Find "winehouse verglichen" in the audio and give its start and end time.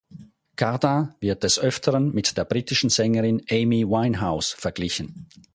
3.87-5.27